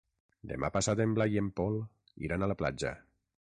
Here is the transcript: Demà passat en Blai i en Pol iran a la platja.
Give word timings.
Demà 0.51 0.69
passat 0.77 1.01
en 1.05 1.13
Blai 1.19 1.35
i 1.37 1.41
en 1.43 1.51
Pol 1.61 1.79
iran 2.29 2.47
a 2.47 2.51
la 2.53 2.59
platja. 2.65 2.95